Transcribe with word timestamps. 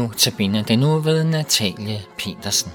Nu 0.00 0.10
tabiner 0.16 0.62
den 0.62 0.78
nu 0.78 0.98
ved 0.98 1.24
Natalie 1.24 2.00
Petersen. 2.18 2.72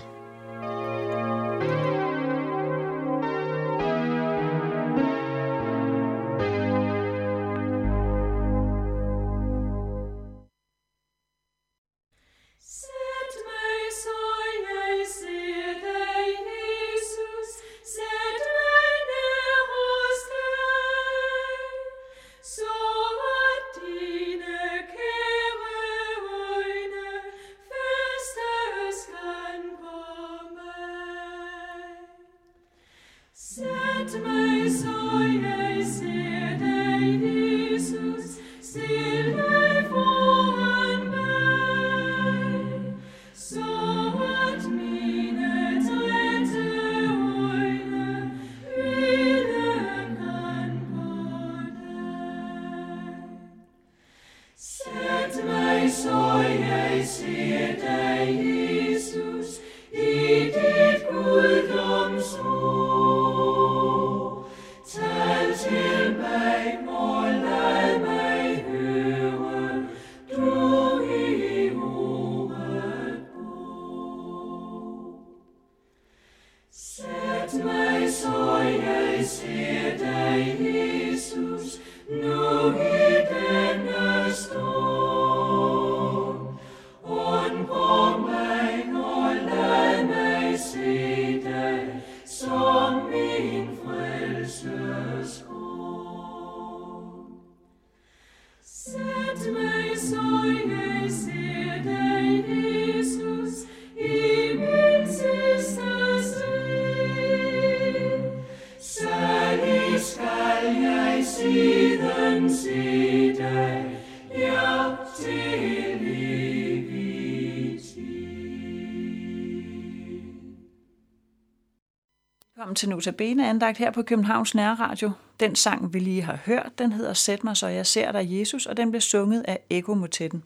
Velkommen 122.65 122.76
til 122.76 122.89
Notabene 122.89 123.49
andagt 123.49 123.77
her 123.77 123.92
på 123.92 124.02
Københavns 124.02 124.55
Nærradio. 124.55 125.11
Den 125.39 125.55
sang, 125.55 125.93
vi 125.93 125.99
lige 125.99 126.21
har 126.21 126.39
hørt, 126.45 126.71
den 126.77 126.92
hedder 126.92 127.14
Sæt 127.14 127.43
mig, 127.43 127.58
så 127.58 127.67
jeg 127.67 127.86
ser 127.86 128.11
dig, 128.11 128.39
Jesus, 128.39 128.65
og 128.65 128.77
den 128.77 128.91
blev 128.91 129.01
sunget 129.01 129.45
af 129.47 129.59
Eko 129.69 129.93
Motetten. 129.93 130.43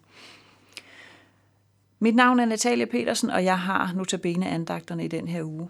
Mit 2.00 2.16
navn 2.16 2.40
er 2.40 2.46
Natalia 2.46 2.86
Petersen, 2.86 3.30
og 3.30 3.44
jeg 3.44 3.60
har 3.60 3.94
Notabene 3.96 4.50
andagterne 4.50 5.06
i 5.06 5.08
den 5.08 5.28
her 5.28 5.44
uge. 5.44 5.70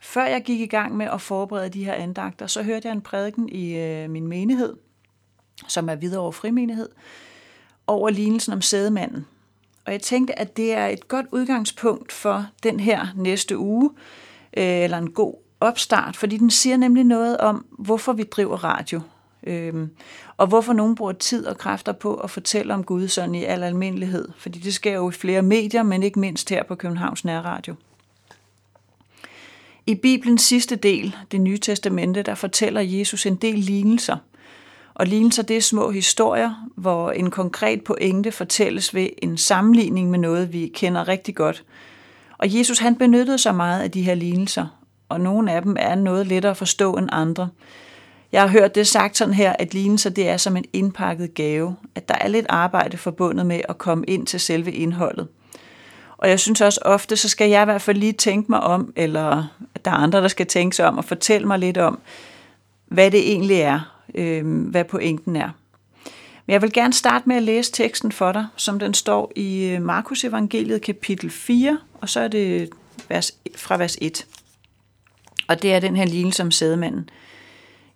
Før 0.00 0.24
jeg 0.24 0.42
gik 0.42 0.60
i 0.60 0.66
gang 0.66 0.96
med 0.96 1.06
at 1.06 1.20
forberede 1.20 1.68
de 1.68 1.84
her 1.84 1.94
andagter, 1.94 2.46
så 2.46 2.62
hørte 2.62 2.88
jeg 2.88 2.92
en 2.92 3.02
prædiken 3.02 3.48
i 3.48 3.76
øh, 3.76 4.10
min 4.10 4.26
menighed, 4.26 4.76
som 5.68 5.88
er 5.88 5.94
videre 5.94 6.20
over 6.20 6.32
frimenighed, 6.32 6.88
over 7.86 8.10
lignelsen 8.10 8.52
om 8.52 8.62
sædemanden. 8.62 9.26
Og 9.84 9.92
jeg 9.92 10.00
tænkte, 10.00 10.38
at 10.38 10.56
det 10.56 10.72
er 10.72 10.86
et 10.86 11.08
godt 11.08 11.26
udgangspunkt 11.32 12.12
for 12.12 12.46
den 12.62 12.80
her 12.80 13.06
næste 13.16 13.58
uge, 13.58 13.90
øh, 14.56 14.64
eller 14.64 14.98
en 14.98 15.10
god 15.10 15.34
opstart, 15.60 16.16
fordi 16.16 16.36
den 16.36 16.50
siger 16.50 16.76
nemlig 16.76 17.04
noget 17.04 17.36
om, 17.36 17.66
hvorfor 17.78 18.12
vi 18.12 18.22
driver 18.22 18.64
radio, 18.64 19.00
øh, 19.46 19.88
og 20.36 20.46
hvorfor 20.46 20.72
nogen 20.72 20.94
bruger 20.94 21.12
tid 21.12 21.46
og 21.46 21.58
kræfter 21.58 21.92
på 21.92 22.14
at 22.14 22.30
fortælle 22.30 22.74
om 22.74 22.84
Gud 22.84 23.08
sådan 23.08 23.34
i 23.34 23.44
al 23.44 23.62
almindelighed, 23.62 24.28
fordi 24.38 24.58
det 24.58 24.74
sker 24.74 24.94
jo 24.94 25.10
i 25.10 25.12
flere 25.12 25.42
medier, 25.42 25.82
men 25.82 26.02
ikke 26.02 26.18
mindst 26.18 26.50
her 26.50 26.62
på 26.62 26.74
Københavns 26.74 27.24
Nærradio. 27.24 27.74
I 29.86 29.94
Bibelens 29.94 30.42
sidste 30.42 30.76
del, 30.76 31.16
det 31.32 31.40
nye 31.40 31.58
testamente, 31.58 32.22
der 32.22 32.34
fortæller 32.34 32.80
Jesus 32.80 33.26
en 33.26 33.36
del 33.36 33.58
lignelser. 33.58 34.16
Og 34.94 35.06
lignelser, 35.06 35.42
det 35.42 35.56
er 35.56 35.60
små 35.60 35.90
historier, 35.90 36.68
hvor 36.76 37.10
en 37.10 37.30
konkret 37.30 37.84
pointe 37.84 38.32
fortælles 38.32 38.94
ved 38.94 39.08
en 39.22 39.36
sammenligning 39.36 40.10
med 40.10 40.18
noget, 40.18 40.52
vi 40.52 40.72
kender 40.74 41.08
rigtig 41.08 41.34
godt– 41.34 41.64
og 42.38 42.58
Jesus 42.58 42.78
han 42.78 42.96
benyttede 42.96 43.38
sig 43.38 43.54
meget 43.54 43.82
af 43.82 43.90
de 43.90 44.02
her 44.02 44.14
lignelser, 44.14 44.66
og 45.08 45.20
nogle 45.20 45.52
af 45.52 45.62
dem 45.62 45.76
er 45.78 45.94
noget 45.94 46.26
lettere 46.26 46.50
at 46.50 46.56
forstå 46.56 46.94
end 46.94 47.08
andre. 47.12 47.48
Jeg 48.32 48.40
har 48.40 48.48
hørt 48.48 48.74
det 48.74 48.86
sagt 48.86 49.16
sådan 49.16 49.34
her, 49.34 49.52
at 49.58 49.74
lignelser 49.74 50.10
det 50.10 50.28
er 50.28 50.36
som 50.36 50.56
en 50.56 50.64
indpakket 50.72 51.34
gave, 51.34 51.76
at 51.94 52.08
der 52.08 52.14
er 52.20 52.28
lidt 52.28 52.46
arbejde 52.48 52.96
forbundet 52.96 53.46
med 53.46 53.60
at 53.68 53.78
komme 53.78 54.04
ind 54.04 54.26
til 54.26 54.40
selve 54.40 54.72
indholdet. 54.72 55.28
Og 56.18 56.28
jeg 56.28 56.40
synes 56.40 56.60
også 56.60 56.80
ofte, 56.84 57.16
så 57.16 57.28
skal 57.28 57.50
jeg 57.50 57.62
i 57.62 57.64
hvert 57.64 57.82
fald 57.82 57.98
lige 57.98 58.12
tænke 58.12 58.52
mig 58.52 58.60
om, 58.60 58.92
eller 58.96 59.44
at 59.74 59.84
der 59.84 59.90
er 59.90 59.94
andre, 59.94 60.20
der 60.20 60.28
skal 60.28 60.46
tænke 60.46 60.76
sig 60.76 60.86
om 60.86 60.98
og 60.98 61.04
fortælle 61.04 61.46
mig 61.46 61.58
lidt 61.58 61.78
om, 61.78 61.98
hvad 62.86 63.10
det 63.10 63.32
egentlig 63.32 63.60
er, 63.60 63.80
øh, 64.14 64.66
hvad 64.70 64.84
pointen 64.84 65.36
er. 65.36 65.50
Men 66.46 66.52
jeg 66.52 66.62
vil 66.62 66.72
gerne 66.72 66.92
starte 66.92 67.28
med 67.28 67.36
at 67.36 67.42
læse 67.42 67.72
teksten 67.72 68.12
for 68.12 68.32
dig, 68.32 68.46
som 68.56 68.78
den 68.78 68.94
står 68.94 69.32
i 69.36 69.64
øh, 69.64 69.82
Markus 69.82 70.24
evangeliet 70.24 70.82
kapitel 70.82 71.30
4, 71.30 71.78
og 72.06 72.10
så 72.10 72.20
er 72.20 72.28
det 72.28 72.70
vers, 73.08 73.34
fra 73.56 73.76
vers 73.76 73.96
1. 74.00 74.26
Og 75.48 75.62
det 75.62 75.74
er 75.74 75.80
den 75.80 75.96
her 75.96 76.04
lignelse 76.04 76.42
om 76.42 76.50
sædemanden. 76.50 77.08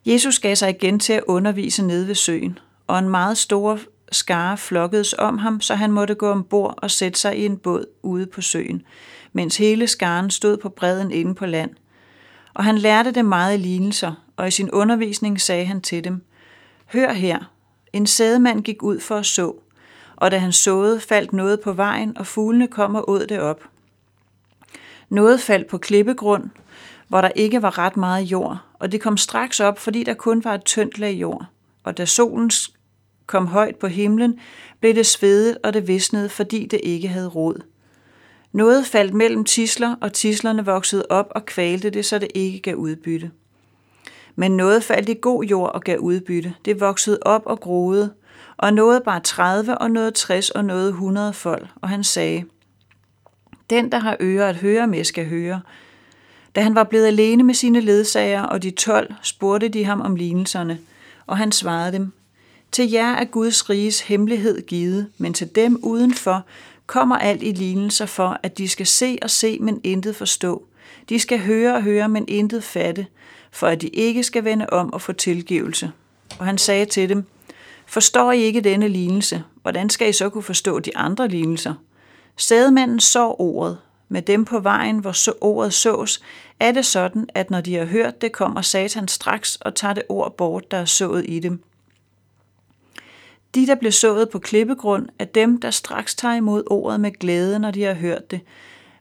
Jesus 0.06 0.38
gav 0.38 0.56
sig 0.56 0.70
igen 0.70 0.98
til 0.98 1.12
at 1.12 1.22
undervise 1.26 1.86
nede 1.86 2.08
ved 2.08 2.14
søen, 2.14 2.58
og 2.86 2.98
en 2.98 3.08
meget 3.08 3.38
stor 3.38 3.78
skare 4.12 4.58
flokkedes 4.58 5.14
om 5.18 5.38
ham, 5.38 5.60
så 5.60 5.74
han 5.74 5.92
måtte 5.92 6.14
gå 6.14 6.30
ombord 6.30 6.74
og 6.76 6.90
sætte 6.90 7.20
sig 7.20 7.38
i 7.38 7.46
en 7.46 7.56
båd 7.56 7.84
ude 8.02 8.26
på 8.26 8.40
søen, 8.40 8.82
mens 9.32 9.56
hele 9.56 9.86
skaren 9.86 10.30
stod 10.30 10.56
på 10.56 10.68
bredden 10.68 11.10
inde 11.10 11.34
på 11.34 11.46
land. 11.46 11.70
Og 12.54 12.64
han 12.64 12.78
lærte 12.78 13.10
dem 13.10 13.24
meget 13.24 13.54
i 13.54 13.62
lignelser, 13.62 14.12
og 14.36 14.48
i 14.48 14.50
sin 14.50 14.70
undervisning 14.70 15.40
sagde 15.40 15.64
han 15.64 15.80
til 15.80 16.04
dem, 16.04 16.24
Hør 16.92 17.12
her, 17.12 17.52
en 17.92 18.06
sædemand 18.06 18.62
gik 18.62 18.82
ud 18.82 19.00
for 19.00 19.16
at 19.16 19.26
så, 19.26 19.54
og 20.16 20.30
da 20.30 20.38
han 20.38 20.52
såede, 20.52 21.00
faldt 21.00 21.32
noget 21.32 21.60
på 21.60 21.72
vejen, 21.72 22.18
og 22.18 22.26
fuglene 22.26 22.68
kom 22.68 22.94
og 22.94 23.10
åd 23.10 23.26
det 23.26 23.40
op. 23.40 23.69
Noget 25.10 25.40
faldt 25.40 25.66
på 25.66 25.78
klippegrund, 25.78 26.50
hvor 27.08 27.20
der 27.20 27.28
ikke 27.28 27.62
var 27.62 27.78
ret 27.78 27.96
meget 27.96 28.22
jord, 28.22 28.58
og 28.78 28.92
det 28.92 29.00
kom 29.00 29.16
straks 29.16 29.60
op, 29.60 29.78
fordi 29.78 30.04
der 30.04 30.14
kun 30.14 30.44
var 30.44 30.54
et 30.54 30.64
tyndt 30.64 30.98
lag 30.98 31.12
jord. 31.12 31.44
Og 31.84 31.98
da 31.98 32.04
solen 32.04 32.50
kom 33.26 33.46
højt 33.46 33.76
på 33.76 33.86
himlen, 33.86 34.38
blev 34.80 34.94
det 34.94 35.06
svedet, 35.06 35.58
og 35.64 35.72
det 35.72 35.88
visnede, 35.88 36.28
fordi 36.28 36.66
det 36.66 36.80
ikke 36.82 37.08
havde 37.08 37.28
rod. 37.28 37.62
Noget 38.52 38.86
faldt 38.86 39.14
mellem 39.14 39.44
tisler, 39.44 39.94
og 40.00 40.12
tislerne 40.12 40.64
voksede 40.64 41.06
op 41.10 41.26
og 41.30 41.46
kvalte 41.46 41.90
det, 41.90 42.06
så 42.06 42.18
det 42.18 42.28
ikke 42.34 42.60
gav 42.60 42.74
udbytte. 42.74 43.30
Men 44.36 44.56
noget 44.56 44.84
faldt 44.84 45.08
i 45.08 45.18
god 45.20 45.44
jord 45.44 45.74
og 45.74 45.80
gav 45.80 45.98
udbytte. 45.98 46.54
Det 46.64 46.80
voksede 46.80 47.18
op 47.22 47.42
og 47.46 47.60
groede, 47.60 48.12
og 48.56 48.74
noget 48.74 49.02
bare 49.02 49.20
30 49.20 49.78
og 49.78 49.90
noget 49.90 50.14
60 50.14 50.50
og 50.50 50.64
noget 50.64 50.88
100 50.88 51.32
folk. 51.32 51.66
Og 51.82 51.88
han 51.88 52.04
sagde, 52.04 52.44
den, 53.70 53.92
der 53.92 53.98
har 53.98 54.16
ører 54.20 54.48
at 54.48 54.56
høre 54.56 54.86
med, 54.86 55.04
skal 55.04 55.28
høre. 55.28 55.60
Da 56.54 56.60
han 56.60 56.74
var 56.74 56.84
blevet 56.84 57.06
alene 57.06 57.42
med 57.42 57.54
sine 57.54 57.80
ledsager 57.80 58.42
og 58.42 58.62
de 58.62 58.70
12, 58.70 59.14
spurgte 59.22 59.68
de 59.68 59.84
ham 59.84 60.00
om 60.00 60.16
lignelserne, 60.16 60.78
og 61.26 61.38
han 61.38 61.52
svarede 61.52 61.92
dem, 61.92 62.12
til 62.72 62.90
jer 62.90 63.12
er 63.12 63.24
Guds 63.24 63.70
riges 63.70 64.00
hemmelighed 64.00 64.66
givet, 64.66 65.06
men 65.18 65.34
til 65.34 65.48
dem 65.54 65.80
udenfor 65.82 66.44
kommer 66.86 67.16
alt 67.16 67.42
i 67.42 67.52
lignelser 67.52 68.06
for, 68.06 68.40
at 68.42 68.58
de 68.58 68.68
skal 68.68 68.86
se 68.86 69.18
og 69.22 69.30
se, 69.30 69.58
men 69.60 69.80
intet 69.84 70.16
forstå. 70.16 70.64
De 71.08 71.18
skal 71.18 71.38
høre 71.38 71.74
og 71.74 71.82
høre, 71.82 72.08
men 72.08 72.24
intet 72.28 72.64
fatte, 72.64 73.06
for 73.50 73.66
at 73.66 73.80
de 73.80 73.88
ikke 73.88 74.22
skal 74.22 74.44
vende 74.44 74.66
om 74.70 74.92
og 74.92 75.02
få 75.02 75.12
tilgivelse. 75.12 75.92
Og 76.38 76.46
han 76.46 76.58
sagde 76.58 76.86
til 76.86 77.08
dem, 77.08 77.24
Forstår 77.86 78.32
I 78.32 78.42
ikke 78.42 78.60
denne 78.60 78.88
lignelse? 78.88 79.42
Hvordan 79.62 79.90
skal 79.90 80.08
I 80.08 80.12
så 80.12 80.28
kunne 80.28 80.42
forstå 80.42 80.78
de 80.78 80.96
andre 80.96 81.28
lignelser? 81.28 81.74
Sædmanden 82.40 83.00
så 83.00 83.26
ordet. 83.38 83.78
Med 84.08 84.22
dem 84.22 84.44
på 84.44 84.60
vejen, 84.60 84.98
hvor 84.98 85.12
så 85.12 85.32
ordet 85.40 85.72
sås, 85.72 86.22
er 86.60 86.72
det 86.72 86.86
sådan, 86.86 87.28
at 87.34 87.50
når 87.50 87.60
de 87.60 87.74
har 87.74 87.84
hørt 87.84 88.20
det, 88.20 88.32
kommer 88.32 88.62
Satan 88.62 89.08
straks 89.08 89.56
og 89.56 89.74
tager 89.74 89.94
det 89.94 90.02
ord 90.08 90.36
bort, 90.36 90.70
der 90.70 90.76
er 90.76 90.84
sået 90.84 91.24
i 91.28 91.38
dem. 91.38 91.62
De, 93.54 93.66
der 93.66 93.74
blev 93.74 93.92
sået 93.92 94.30
på 94.30 94.38
klippegrund, 94.38 95.08
er 95.18 95.24
dem, 95.24 95.60
der 95.60 95.70
straks 95.70 96.14
tager 96.14 96.34
imod 96.34 96.62
ordet 96.66 97.00
med 97.00 97.12
glæde, 97.12 97.58
når 97.58 97.70
de 97.70 97.82
har 97.82 97.94
hørt 97.94 98.30
det. 98.30 98.40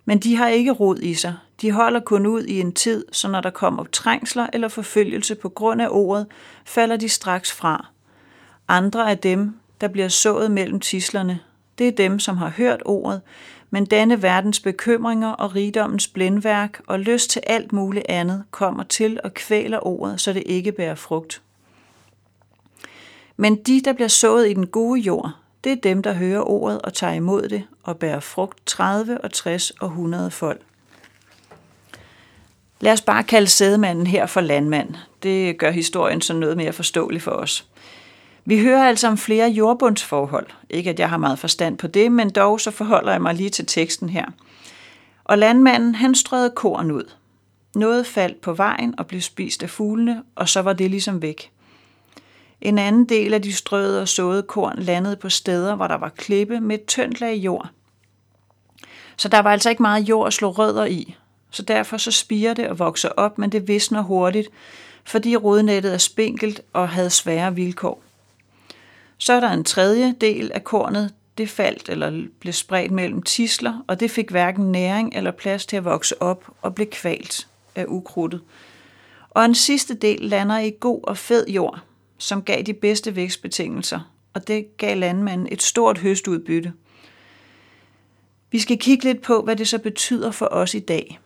Men 0.06 0.20
de 0.20 0.36
har 0.36 0.48
ikke 0.48 0.72
rod 0.72 1.00
i 1.00 1.14
sig. 1.14 1.36
De 1.62 1.72
holder 1.72 2.00
kun 2.00 2.26
ud 2.26 2.44
i 2.44 2.60
en 2.60 2.74
tid, 2.74 3.06
så 3.12 3.28
når 3.28 3.42
der 3.42 3.50
kommer 3.50 3.84
trængsler 3.92 4.48
eller 4.54 4.68
forfølgelse 4.68 5.36
på 5.36 5.50
grund 5.50 5.82
af 5.82 5.88
ordet, 5.92 6.28
falder 6.66 6.98
de 6.98 7.10
straks 7.10 7.52
fra. 7.52 7.88
Andre 8.68 9.12
af 9.12 9.18
dem, 9.18 9.56
der 9.82 9.88
bliver 9.88 10.08
sået 10.08 10.52
mellem 10.52 10.80
tislerne, 10.80 11.40
det 11.80 11.88
er 11.88 11.92
dem, 11.92 12.20
som 12.20 12.38
har 12.38 12.50
hørt 12.50 12.82
ordet, 12.86 13.22
men 13.70 13.86
denne 13.86 14.22
verdens 14.22 14.60
bekymringer 14.60 15.32
og 15.32 15.56
rigdommens 15.56 16.08
blændværk 16.08 16.82
og 16.88 17.00
lyst 17.00 17.30
til 17.30 17.42
alt 17.48 17.74
muligt 17.74 18.06
andet 18.10 18.44
kommer 18.52 18.84
til 18.84 19.20
og 19.24 19.34
kvæler 19.34 19.88
ordet, 19.88 20.22
så 20.22 20.34
det 20.34 20.44
ikke 20.46 20.72
bærer 20.72 20.96
frugt. 20.96 21.42
Men 23.38 23.56
de, 23.56 23.82
der 23.86 23.94
bliver 23.94 24.08
sået 24.08 24.50
i 24.50 24.54
den 24.54 24.68
gode 24.68 25.00
jord, 25.00 25.32
det 25.64 25.72
er 25.72 25.76
dem, 25.76 26.04
der 26.04 26.14
hører 26.14 26.42
ordet 26.42 26.82
og 26.82 26.94
tager 26.94 27.14
imod 27.14 27.50
det 27.50 27.64
og 27.84 27.98
bærer 27.98 28.20
frugt 28.20 28.66
30 28.66 29.22
og 29.22 29.34
60 29.34 29.72
og 29.72 29.88
100 29.88 30.32
folk. 30.32 30.62
Lad 32.82 32.94
os 32.94 33.02
bare 33.02 33.24
kalde 33.24 33.48
sædemanden 33.48 34.08
her 34.08 34.26
for 34.26 34.42
landmand. 34.42 34.96
Det 35.24 35.58
gør 35.58 35.72
historien 35.72 36.22
så 36.22 36.34
noget 36.34 36.58
mere 36.58 36.74
forståelig 36.74 37.22
for 37.22 37.32
os. 37.32 37.68
Vi 38.46 38.60
hører 38.62 38.88
altså 38.88 39.08
om 39.08 39.18
flere 39.18 39.50
jordbundsforhold. 39.50 40.48
Ikke 40.70 40.90
at 40.90 41.00
jeg 41.00 41.10
har 41.10 41.18
meget 41.18 41.40
forstand 41.40 41.78
på 41.78 41.88
det, 41.88 42.12
men 42.12 42.30
dog 42.30 42.62
så 42.62 42.72
forholder 42.72 43.12
jeg 43.12 43.22
mig 43.22 43.36
lige 43.36 43.50
til 43.50 43.66
teksten 43.66 44.10
her. 44.10 44.26
Og 45.24 45.38
landmanden, 45.38 45.96
han 45.96 46.16
strøede 46.16 46.52
korn 46.56 46.92
ud. 46.92 47.12
Noget 47.76 48.08
faldt 48.08 48.42
på 48.42 48.54
vejen 48.54 49.00
og 49.00 49.08
blev 49.08 49.22
spist 49.22 49.64
af 49.64 49.70
fuglene, 49.70 50.24
og 50.36 50.50
så 50.50 50.62
var 50.62 50.74
det 50.74 50.90
ligesom 50.90 51.22
væk. 51.22 51.52
En 52.62 52.78
anden 52.78 53.06
del 53.06 53.34
af 53.34 53.42
de 53.42 53.54
strøede 53.54 54.02
og 54.02 54.08
såede 54.08 54.44
korn 54.44 54.80
landede 54.80 55.16
på 55.16 55.30
steder, 55.30 55.76
hvor 55.76 55.88
der 55.88 55.98
var 55.98 56.10
klippe 56.10 56.60
med 56.60 56.76
et 56.76 56.86
tyndt 56.86 57.22
lag 57.22 57.36
jord. 57.36 57.70
Så 59.18 59.28
der 59.28 59.40
var 59.40 59.52
altså 59.52 59.70
ikke 59.70 59.82
meget 59.82 60.10
jord 60.10 60.28
at 60.28 60.34
slå 60.34 60.50
rødder 60.50 60.86
i, 60.86 61.16
så 61.52 61.64
derfor 61.64 61.98
så 61.98 62.12
spiger 62.12 62.54
det 62.54 62.68
og 62.68 62.80
vokser 62.80 63.10
op, 63.10 63.38
men 63.38 63.52
det 63.52 63.68
visner 63.68 64.02
hurtigt, 64.02 64.50
fordi 65.04 65.36
rodnettet 65.36 65.94
er 65.94 65.98
spinkelt 65.98 66.62
og 66.74 66.90
havde 66.90 67.10
svære 67.10 67.56
vilkår. 67.56 68.04
Så 69.20 69.34
er 69.34 69.40
der 69.40 69.50
en 69.50 69.64
tredje 69.64 70.16
del 70.22 70.52
af 70.54 70.64
kornet, 70.64 71.14
det 71.38 71.50
faldt 71.50 71.90
eller 71.90 72.28
blev 72.40 72.54
spredt 72.54 72.92
mellem 72.92 73.24
tisler, 73.24 73.84
og 73.88 74.00
det 74.00 74.12
fik 74.12 74.30
hverken 74.30 74.72
næring 74.72 75.16
eller 75.16 75.32
plads 75.32 75.66
til 75.66 75.78
at 75.78 75.86
vokse 75.86 76.22
op 76.22 76.52
og 76.62 76.76
blev 76.76 76.88
kvalt 76.88 77.48
af 77.76 77.86
ukrudtet. 77.88 78.42
Og 79.30 79.46
en 79.46 79.56
sidste 79.56 79.94
del 79.94 80.22
lander 80.22 80.60
i 80.60 80.74
god 80.80 81.00
og 81.04 81.18
fed 81.18 81.48
jord, 81.48 81.80
som 82.18 82.42
gav 82.42 82.62
de 82.62 82.74
bedste 82.74 83.16
vækstbetingelser, 83.16 84.12
og 84.34 84.48
det 84.48 84.78
gav 84.78 84.98
landmanden 84.98 85.48
et 85.52 85.62
stort 85.62 85.98
høstudbytte. 85.98 86.74
Vi 88.52 88.60
skal 88.60 88.78
kigge 88.78 89.04
lidt 89.04 89.22
på, 89.22 89.42
hvad 89.42 89.56
det 89.56 89.68
så 89.68 89.78
betyder 89.78 90.32
for 90.32 90.48
os 90.52 90.74
i 90.74 90.80
dag. 90.80 91.20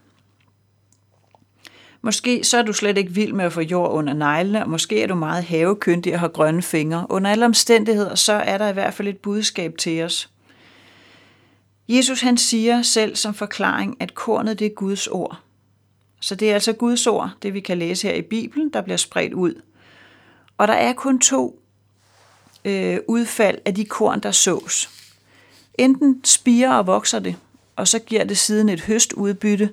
Måske 2.05 2.43
så 2.43 2.57
er 2.57 2.61
du 2.61 2.73
slet 2.73 2.97
ikke 2.97 3.13
vild 3.13 3.33
med 3.33 3.45
at 3.45 3.53
få 3.53 3.61
jord 3.61 3.91
under 3.91 4.13
neglene, 4.13 4.63
og 4.63 4.69
måske 4.69 5.01
er 5.01 5.07
du 5.07 5.15
meget 5.15 5.43
havekyndig 5.43 6.13
og 6.13 6.19
har 6.19 6.27
grønne 6.27 6.61
fingre. 6.61 7.07
Under 7.09 7.31
alle 7.31 7.45
omstændigheder, 7.45 8.15
så 8.15 8.33
er 8.33 8.57
der 8.57 8.67
i 8.67 8.73
hvert 8.73 8.93
fald 8.93 9.07
et 9.07 9.17
budskab 9.17 9.77
til 9.77 10.03
os. 10.03 10.29
Jesus 11.89 12.21
han 12.21 12.37
siger 12.37 12.81
selv 12.81 13.15
som 13.15 13.33
forklaring, 13.33 13.97
at 13.99 14.15
kornet 14.15 14.59
det 14.59 14.65
er 14.65 14.73
Guds 14.75 15.07
ord. 15.07 15.39
Så 16.19 16.35
det 16.35 16.49
er 16.49 16.53
altså 16.53 16.73
Guds 16.73 17.07
ord, 17.07 17.29
det 17.41 17.53
vi 17.53 17.59
kan 17.59 17.77
læse 17.77 18.07
her 18.07 18.15
i 18.15 18.21
Bibelen, 18.21 18.69
der 18.73 18.81
bliver 18.81 18.97
spredt 18.97 19.33
ud. 19.33 19.61
Og 20.57 20.67
der 20.67 20.73
er 20.73 20.93
kun 20.93 21.19
to 21.19 21.59
øh, 22.65 22.99
udfald 23.07 23.57
af 23.65 23.75
de 23.75 23.85
korn, 23.85 24.19
der 24.19 24.31
sås. 24.31 24.89
Enten 25.73 26.21
spiger 26.23 26.73
og 26.73 26.87
vokser 26.87 27.19
det, 27.19 27.35
og 27.75 27.87
så 27.87 27.99
giver 27.99 28.23
det 28.23 28.37
siden 28.37 28.69
et 28.69 28.81
høstudbytte, 28.81 29.69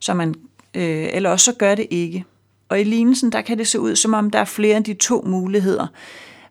så 0.00 0.14
man 0.14 0.34
øh, 0.76 1.08
eller 1.12 1.30
også 1.30 1.44
så 1.44 1.52
gør 1.58 1.74
det 1.74 1.86
ikke. 1.90 2.24
Og 2.68 2.80
i 2.80 2.84
lignelsen, 2.84 3.32
der 3.32 3.40
kan 3.40 3.58
det 3.58 3.66
se 3.66 3.80
ud, 3.80 3.96
som 3.96 4.14
om 4.14 4.30
der 4.30 4.38
er 4.38 4.44
flere 4.44 4.76
end 4.76 4.84
de 4.84 4.94
to 4.94 5.22
muligheder. 5.26 5.86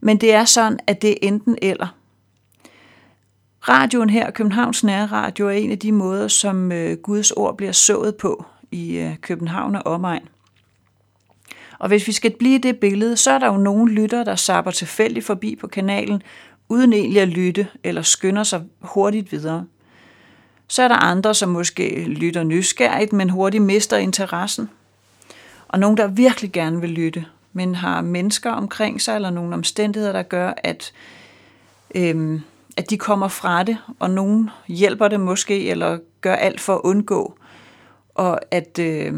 Men 0.02 0.18
det 0.18 0.34
er 0.34 0.46
sådan, 0.46 0.80
at 0.88 1.02
det 1.02 1.10
er 1.10 1.18
enten 1.22 1.58
eller. 1.62 1.88
Radioen 3.70 4.10
her, 4.10 4.32
Københavns 4.32 4.84
Nærradio, 4.84 5.48
er 5.48 5.52
en 5.52 5.72
af 5.72 5.80
de 5.80 5.92
måder, 5.92 6.28
som 6.28 6.72
øh, 6.72 6.98
Guds 6.98 7.32
ord 7.32 7.58
bliver 7.58 7.72
sået 7.72 8.16
på 8.16 8.46
i 8.72 8.98
øh, 8.98 9.18
København 9.22 9.76
og 9.76 9.86
omegn. 9.86 10.28
Og 11.80 11.88
hvis 11.88 12.08
vi 12.08 12.12
skal 12.12 12.32
blive 12.40 12.60
det 12.60 12.80
billede, 12.80 13.18
så 13.18 13.32
er 13.32 13.40
der 13.40 13.48
jo 13.48 13.58
nogle 13.58 13.94
lytter, 13.94 14.24
der 14.24 14.36
sapper 14.36 14.72
tilfældigt 14.72 15.26
forbi 15.26 15.56
på 15.56 15.68
kanalen, 15.68 16.22
uden 16.70 16.94
egentlig 16.94 17.22
at 17.22 17.28
lytte, 17.28 17.68
eller 17.84 18.02
skynder 18.02 18.44
sig 18.44 18.64
hurtigt 18.82 19.32
videre. 19.32 19.66
Så 20.68 20.84
er 20.84 20.88
der 20.88 20.96
andre, 20.96 21.34
som 21.34 21.50
måske 21.50 22.04
lytter 22.04 22.44
nysgerrigt, 22.44 23.14
men 23.14 23.30
hurtigt 23.30 23.64
mister 23.64 23.98
interessen. 23.98 24.70
Og 25.68 25.80
nogen, 25.80 25.98
der 25.98 26.08
virkelig 26.08 26.52
gerne 26.52 26.82
vil 26.82 26.90
lytte, 26.90 27.26
men 27.54 27.76
har 27.76 28.02
mennesker 28.02 28.52
omkring 28.52 29.02
sig, 29.02 29.16
eller 29.16 29.30
nogle 29.30 29.54
omstændigheder, 29.54 30.14
der 30.14 30.24
gør, 30.24 30.54
at, 30.58 30.94
øhm, 31.96 32.42
at 32.78 32.90
de 32.90 32.98
kommer 32.98 33.28
fra 33.28 33.64
det, 33.64 33.78
og 34.00 34.10
nogen 34.10 34.50
hjælper 34.68 35.08
det 35.08 35.20
måske, 35.20 35.70
eller 35.70 36.00
gør 36.22 36.36
alt 36.36 36.62
for 36.62 36.76
at 36.76 36.82
undgå, 36.84 37.38
og 38.16 38.40
at, 38.52 38.80
øh, 38.80 39.14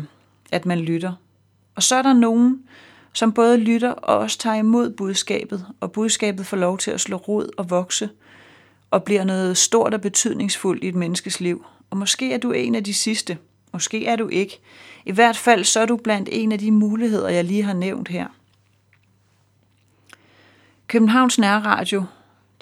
at 0.51 0.65
man 0.65 0.79
lytter. 0.79 1.13
Og 1.75 1.83
så 1.83 1.95
er 1.95 2.01
der 2.01 2.13
nogen, 2.13 2.63
som 3.13 3.31
både 3.31 3.57
lytter 3.57 3.91
og 3.91 4.17
også 4.17 4.37
tager 4.37 4.55
imod 4.55 4.89
budskabet, 4.89 5.65
og 5.79 5.91
budskabet 5.91 6.45
får 6.45 6.57
lov 6.57 6.77
til 6.77 6.91
at 6.91 7.01
slå 7.01 7.17
rod 7.17 7.49
og 7.57 7.69
vokse– 7.69 8.09
og 8.91 9.03
bliver 9.03 9.23
noget 9.23 9.57
stort 9.57 9.93
og 9.93 10.01
betydningsfuldt 10.01 10.83
i 10.83 10.87
et 10.87 10.95
menneskes 10.95 11.39
liv. 11.39 11.65
Og 11.89 11.97
måske 11.97 12.33
er 12.33 12.37
du 12.37 12.51
en 12.51 12.75
af 12.75 12.83
de 12.83 12.93
sidste. 12.93 13.37
Måske 13.73 14.05
er 14.05 14.15
du 14.15 14.27
ikke. 14.27 14.59
I 15.05 15.11
hvert 15.11 15.37
fald 15.37 15.63
så 15.63 15.79
er 15.79 15.85
du 15.85 15.97
blandt 15.97 16.29
en 16.31 16.51
af 16.51 16.59
de 16.59 16.71
muligheder, 16.71 17.29
jeg 17.29 17.43
lige 17.43 17.63
har 17.63 17.73
nævnt 17.73 18.07
her. 18.07 18.27
Københavns 20.87 21.39
Nærradio, 21.39 22.03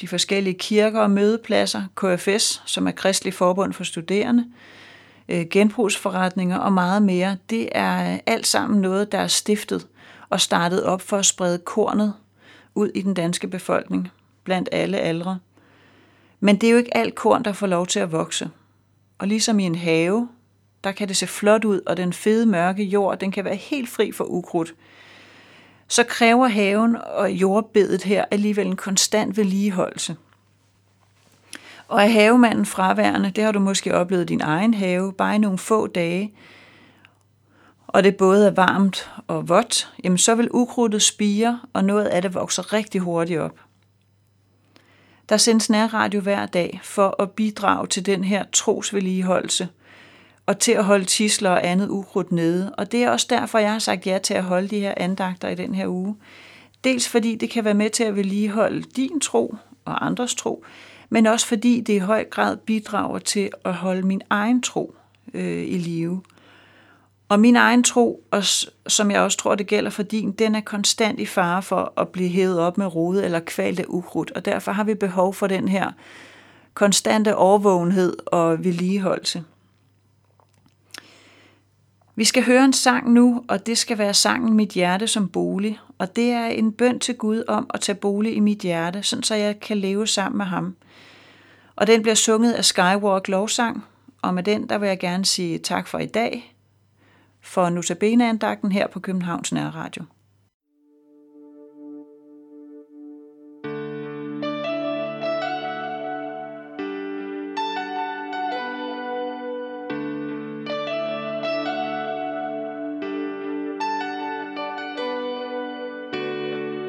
de 0.01 0.07
forskellige 0.07 0.53
kirker 0.53 0.99
og 0.99 1.11
mødepladser, 1.11 1.83
KFS, 1.95 2.63
som 2.65 2.87
er 2.87 2.91
Kristelig 2.91 3.33
Forbund 3.33 3.73
for 3.73 3.83
Studerende, 3.83 4.45
øh, 5.29 5.45
genbrugsforretninger 5.51 6.57
og 6.57 6.73
meget 6.73 7.01
mere, 7.01 7.37
det 7.49 7.69
er 7.71 8.19
alt 8.25 8.47
sammen 8.47 8.81
noget, 8.81 9.11
der 9.11 9.17
er 9.17 9.27
stiftet 9.27 9.87
og 10.29 10.41
startet 10.41 10.83
op 10.83 11.01
for 11.01 11.17
at 11.17 11.25
sprede 11.25 11.57
kornet 11.57 12.13
ud 12.75 12.89
i 12.95 13.01
den 13.01 13.13
danske 13.13 13.47
befolkning, 13.47 14.11
blandt 14.43 14.69
alle 14.71 14.97
aldre. 14.97 15.39
Men 16.45 16.55
det 16.55 16.67
er 16.67 16.71
jo 16.71 16.77
ikke 16.77 16.97
alt 16.97 17.15
korn, 17.15 17.43
der 17.43 17.53
får 17.53 17.67
lov 17.67 17.87
til 17.87 17.99
at 17.99 18.11
vokse. 18.11 18.49
Og 19.17 19.27
ligesom 19.27 19.59
i 19.59 19.63
en 19.63 19.75
have, 19.75 20.29
der 20.83 20.91
kan 20.91 21.07
det 21.07 21.17
se 21.17 21.27
flot 21.27 21.65
ud, 21.65 21.81
og 21.85 21.97
den 21.97 22.13
fede 22.13 22.45
mørke 22.45 22.83
jord, 22.83 23.19
den 23.19 23.31
kan 23.31 23.45
være 23.45 23.55
helt 23.55 23.89
fri 23.89 24.11
for 24.11 24.23
ukrudt. 24.23 24.73
Så 25.87 26.03
kræver 26.03 26.47
haven 26.47 26.97
og 27.15 27.31
jordbedet 27.31 28.03
her 28.03 28.25
alligevel 28.31 28.67
en 28.67 28.75
konstant 28.75 29.37
vedligeholdelse. 29.37 30.15
Og 31.87 32.01
er 32.01 32.07
havemanden 32.07 32.65
fraværende, 32.65 33.31
det 33.31 33.43
har 33.43 33.51
du 33.51 33.59
måske 33.59 33.95
oplevet 33.95 34.23
i 34.23 34.25
din 34.25 34.41
egen 34.41 34.73
have, 34.73 35.13
bare 35.13 35.35
i 35.35 35.39
nogle 35.39 35.57
få 35.57 35.87
dage, 35.87 36.33
og 37.87 38.03
det 38.03 38.17
både 38.17 38.47
er 38.47 38.51
varmt 38.51 39.11
og 39.27 39.49
vådt, 39.49 39.91
jamen 40.03 40.17
så 40.17 40.35
vil 40.35 40.49
ukrudtet 40.51 41.01
spire, 41.01 41.59
og 41.73 41.83
noget 41.83 42.05
af 42.05 42.21
det 42.21 42.33
vokser 42.33 42.73
rigtig 42.73 43.01
hurtigt 43.01 43.39
op. 43.39 43.64
Der 45.29 45.37
sendes 45.37 45.69
nærradio 45.69 46.21
hver 46.21 46.45
dag 46.45 46.79
for 46.83 47.21
at 47.21 47.31
bidrage 47.31 47.87
til 47.87 48.05
den 48.05 48.23
her 48.23 48.43
trosvedligeholdelse 48.53 49.67
og 50.45 50.59
til 50.59 50.71
at 50.71 50.83
holde 50.83 51.05
tisler 51.05 51.49
og 51.49 51.67
andet 51.67 51.89
ukrudt 51.89 52.31
nede. 52.31 52.75
Og 52.77 52.91
det 52.91 53.03
er 53.03 53.09
også 53.09 53.27
derfor, 53.29 53.59
jeg 53.59 53.71
har 53.71 53.79
sagt 53.79 54.07
ja 54.07 54.17
til 54.23 54.33
at 54.33 54.43
holde 54.43 54.67
de 54.67 54.79
her 54.79 54.93
andagter 54.97 55.49
i 55.49 55.55
den 55.55 55.75
her 55.75 55.87
uge. 55.87 56.15
Dels 56.83 57.09
fordi 57.09 57.35
det 57.35 57.49
kan 57.49 57.65
være 57.65 57.73
med 57.73 57.89
til 57.89 58.03
at 58.03 58.15
vedligeholde 58.15 58.81
din 58.95 59.19
tro 59.19 59.55
og 59.85 60.05
andres 60.05 60.35
tro, 60.35 60.65
men 61.09 61.25
også 61.25 61.47
fordi 61.47 61.81
det 61.81 61.93
i 61.93 61.97
høj 61.97 62.23
grad 62.23 62.57
bidrager 62.57 63.19
til 63.19 63.49
at 63.65 63.73
holde 63.73 64.01
min 64.01 64.21
egen 64.29 64.61
tro 64.61 64.95
øh, 65.33 65.63
i 65.63 65.77
live. 65.77 66.21
Og 67.29 67.39
min 67.39 67.55
egen 67.55 67.83
tro, 67.83 68.23
og 68.31 68.43
som 68.87 69.11
jeg 69.11 69.21
også 69.21 69.37
tror, 69.37 69.55
det 69.55 69.67
gælder 69.67 69.89
for 69.89 70.03
din, 70.03 70.31
den 70.31 70.55
er 70.55 70.61
konstant 70.61 71.19
i 71.19 71.25
fare 71.25 71.61
for 71.61 71.93
at 71.97 72.09
blive 72.09 72.29
hævet 72.29 72.59
op 72.59 72.77
med 72.77 72.95
rode 72.95 73.25
eller 73.25 73.39
kvalt 73.39 73.79
af 73.79 73.85
ukrudt. 73.87 74.31
Og 74.31 74.45
derfor 74.45 74.71
har 74.71 74.83
vi 74.83 74.93
behov 74.93 75.33
for 75.33 75.47
den 75.47 75.67
her 75.67 75.91
konstante 76.73 77.35
overvågenhed 77.35 78.15
og 78.25 78.63
vedligeholdelse. 78.63 79.43
Vi 82.15 82.23
skal 82.23 82.43
høre 82.43 82.65
en 82.65 82.73
sang 82.73 83.13
nu, 83.13 83.43
og 83.47 83.65
det 83.65 83.77
skal 83.77 83.97
være 83.97 84.13
sangen 84.13 84.53
Mit 84.53 84.69
Hjerte 84.69 85.07
som 85.07 85.29
bolig. 85.29 85.79
Og 85.97 86.15
det 86.15 86.31
er 86.31 86.45
en 86.45 86.71
bøn 86.71 86.99
til 86.99 87.15
Gud 87.15 87.43
om 87.47 87.69
at 87.73 87.81
tage 87.81 87.95
bolig 87.95 88.35
i 88.35 88.39
mit 88.39 88.59
hjerte, 88.59 89.03
sådan 89.03 89.23
så 89.23 89.35
jeg 89.35 89.59
kan 89.59 89.77
leve 89.77 90.07
sammen 90.07 90.37
med 90.37 90.45
ham. 90.45 90.75
Og 91.75 91.87
den 91.87 92.01
bliver 92.01 92.15
sunget 92.15 92.53
af 92.53 92.65
Skywalk 92.65 93.27
Lovsang, 93.27 93.85
og 94.21 94.33
med 94.33 94.43
den 94.43 94.69
der 94.69 94.77
vil 94.77 94.87
jeg 94.87 94.99
gerne 94.99 95.25
sige 95.25 95.57
tak 95.57 95.87
for 95.87 95.99
i 95.99 96.05
dag, 96.05 96.54
for 97.45 97.69
Nutabene-andagten 97.69 98.71
her 98.71 98.87
på 98.87 98.99
Københavns 98.99 99.53
Nærradio. 99.53 100.03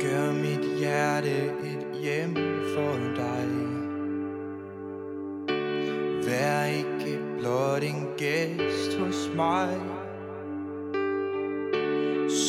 Gør 0.01 0.33
mit 0.33 0.79
hjerte 0.79 1.37
et 1.47 2.01
hjem 2.03 2.35
for 2.75 2.97
dig 3.17 3.49
Vær 6.27 6.65
ikke 6.65 7.21
blot 7.39 7.83
en 7.83 8.07
gæst 8.19 8.99
hos 8.99 9.31
mig 9.37 10.06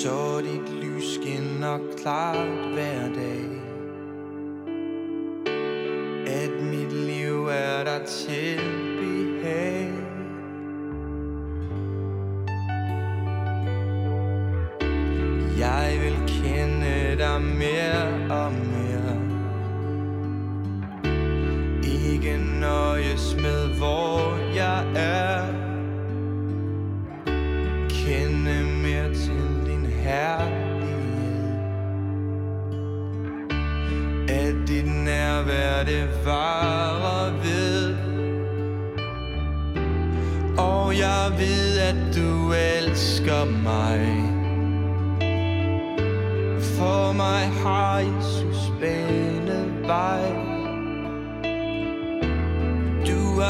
så 0.07 0.41
dit 0.41 0.69
lys 0.79 1.15
skinner 1.15 1.79
klart 1.97 2.71
hver 2.73 3.09
dag. 3.15 3.49
At 6.27 6.63
mit 6.63 6.93
liv 6.93 7.47
er 7.47 7.83
der 7.83 8.05
til 8.05 8.76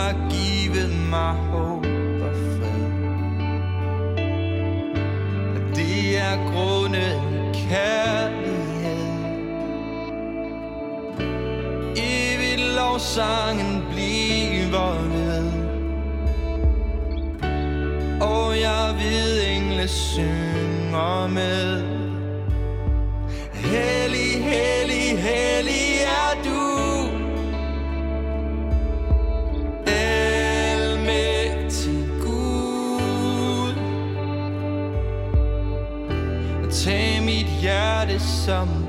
har 0.07 0.29
givet 0.29 0.91
mig 1.09 1.33
håb 1.33 1.85
og 2.25 2.33
fred. 2.53 2.83
Og 5.55 5.75
det 5.75 6.17
er 6.17 6.35
grundet 6.51 7.21
kærlighed. 7.53 9.07
Evigt 11.95 12.75
lovsangen 12.75 13.83
bliver 13.91 14.93
ved. 15.13 15.51
Og 18.21 18.59
jeg 18.59 18.95
ved 18.99 19.43
engle 19.47 19.87
synger 19.87 21.27
med. 21.27 21.83
Hellig, 23.53 24.43
hellig, 24.43 25.19
hellig 25.19 25.76
mit 37.27 37.48
hjerte 37.62 38.19
som 38.19 38.87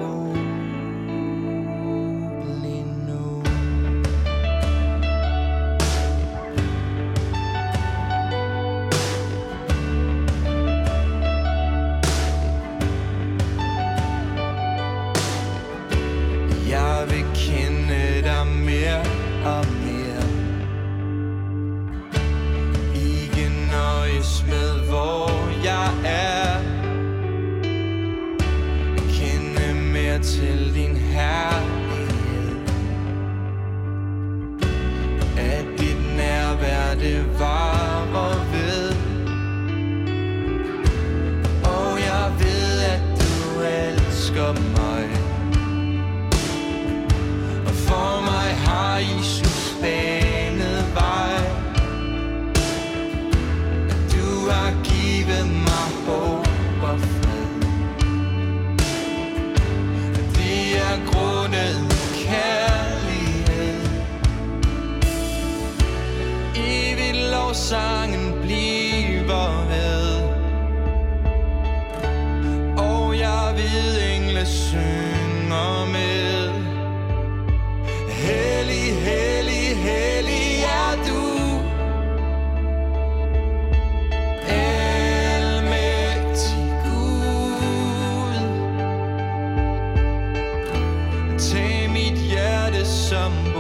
Some. 93.08 93.57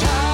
child. 0.00 0.31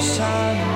time 0.00 0.67